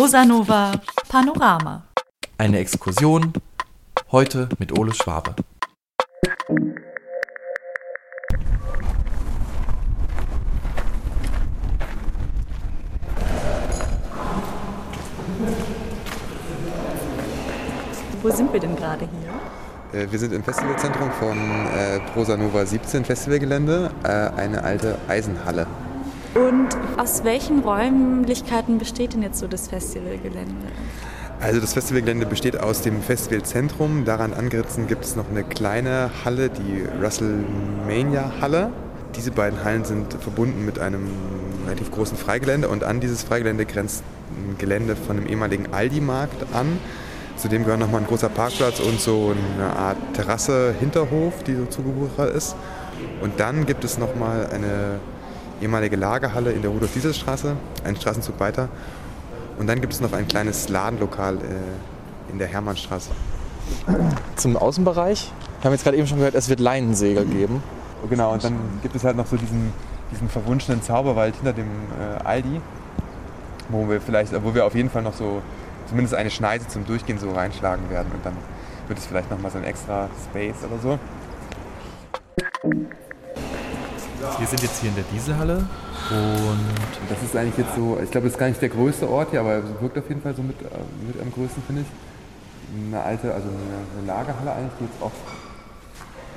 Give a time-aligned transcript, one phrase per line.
[0.00, 0.72] Rosanova
[1.10, 1.82] Panorama.
[2.38, 3.34] Eine Exkursion,
[4.10, 5.34] heute mit Ole Schwabe.
[18.22, 20.00] Wo sind wir denn gerade hier?
[20.00, 25.66] Äh, Wir sind im Festivalzentrum von äh, Prosa Nova 17 Festivalgelände, äh, eine alte Eisenhalle.
[26.34, 30.66] Und aus welchen Räumlichkeiten besteht denn jetzt so das Festivalgelände?
[31.40, 34.04] Also das Festivalgelände besteht aus dem Festivalzentrum.
[34.04, 38.70] Daran angrenzend gibt es noch eine kleine Halle, die WrestleMania Halle.
[39.16, 41.08] Diese beiden Hallen sind verbunden mit einem
[41.66, 46.78] relativ großen Freigelände und an dieses Freigelände grenzt ein Gelände von dem ehemaligen Aldi-Markt an.
[47.36, 52.34] Zudem gehören nochmal ein großer Parkplatz und so eine Art Terrasse, Hinterhof, die so zugewuchert
[52.34, 52.54] ist.
[53.20, 55.00] Und dann gibt es nochmal eine
[55.60, 58.68] ehemalige Lagerhalle in der Rudolf-Diesel-Straße, einen Straßenzug weiter.
[59.58, 63.10] Und dann gibt es noch ein kleines Ladenlokal äh, in der Hermannstraße.
[64.36, 65.32] Zum Außenbereich.
[65.60, 67.62] Wir haben jetzt gerade eben schon gehört, es wird Leinensegel geben.
[68.08, 69.72] Genau, und dann gibt es halt noch so diesen,
[70.10, 72.60] diesen verwunschenen Zauberwald hinter dem äh, Aldi,
[73.68, 75.42] wo wir vielleicht, wo wir auf jeden Fall noch so
[75.86, 78.34] zumindest eine Schneise zum Durchgehen so reinschlagen werden und dann
[78.88, 80.98] wird es vielleicht nochmal so ein extra Space oder so.
[84.20, 85.56] Wir sind jetzt hier in der Dieselhalle
[86.10, 89.30] und Das ist eigentlich jetzt so, ich glaube, das ist gar nicht der größte Ort
[89.30, 90.66] hier, aber wirkt auf jeden Fall so mit, äh,
[91.06, 91.88] mit am größten, finde ich.
[92.86, 95.12] Eine alte, also eine, Lagerhalle eigentlich, die jetzt auch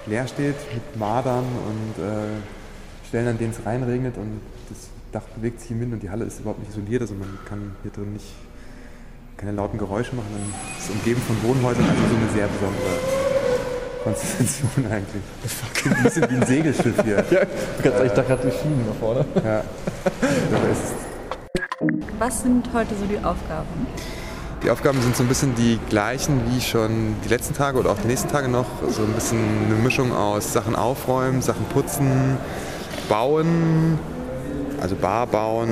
[0.06, 4.39] leer steht mit Madern und äh, Stellen, an denen es reinregnet und
[4.70, 7.38] das Dach bewegt sich im Wind und die Halle ist überhaupt nicht isoliert, also man
[7.45, 8.34] kann hier drin nicht
[9.38, 10.28] keine lauten Geräusche machen.
[10.31, 13.23] Man ist umgeben von Wohnhäusern, also so eine sehr besondere
[14.04, 15.23] Konstellation eigentlich.
[15.86, 17.23] Ein bisschen wie ein Segelschiff hier.
[17.84, 19.26] Ja, ich dachte gerade die Schienen da vorne.
[19.44, 19.64] Ja.
[22.20, 23.88] Was sind heute so die Aufgaben?
[24.64, 27.98] Die Aufgaben sind so ein bisschen die gleichen wie schon die letzten Tage oder auch
[27.98, 28.66] die nächsten Tage noch.
[28.89, 32.38] So ein bisschen eine Mischung aus Sachen aufräumen, Sachen putzen,
[33.10, 34.00] bauen,
[34.82, 35.70] also Bar bauen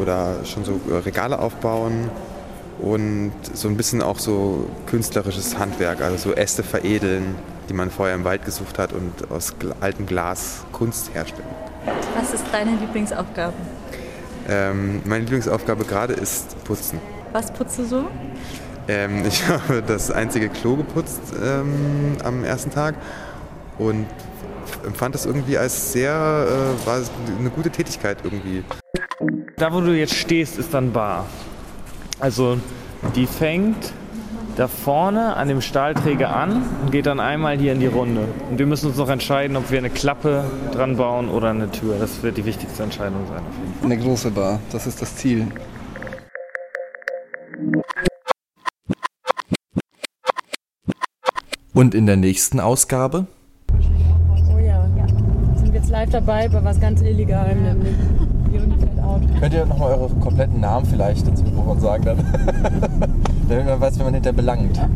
[0.00, 2.10] oder schon so Regale aufbauen
[2.80, 7.34] und so ein bisschen auch so künstlerisches Handwerk, also so Äste veredeln,
[7.68, 11.48] die man vorher im Wald gesucht hat und aus altem Glas Kunst herstellen.
[12.16, 13.54] Was ist deine Lieblingsaufgabe?
[14.48, 17.00] Ähm, meine Lieblingsaufgabe gerade ist Putzen.
[17.32, 18.08] Was putzt du so?
[18.88, 22.94] Ähm, ich habe das einzige Klo geputzt ähm, am ersten Tag
[23.78, 24.06] und
[24.84, 27.00] empfand das irgendwie als sehr, äh, war
[27.38, 28.64] eine gute Tätigkeit irgendwie.
[29.56, 31.26] Da, wo du jetzt stehst, ist dann Bar.
[32.20, 32.58] Also
[33.14, 33.92] die fängt
[34.58, 38.22] da vorne an dem Stahlträger an und geht dann einmal hier in die Runde.
[38.50, 41.96] Und wir müssen uns noch entscheiden, ob wir eine Klappe dran bauen oder eine Tür.
[42.00, 43.38] Das wird die wichtigste Entscheidung sein.
[43.38, 43.92] Auf jeden Fall.
[43.92, 45.46] Eine große Bar, das ist das Ziel.
[51.74, 53.28] und in der nächsten Ausgabe
[54.52, 54.84] Oh ja.
[55.54, 57.94] Sind wir jetzt live dabei bei was ganz Illegalem, nämlich.
[59.40, 62.18] Könnt ihr nochmal eure kompletten Namen vielleicht ins Mikrofon sagen dann?
[63.48, 64.78] Damit man weiß, wenn man hinterher belangt.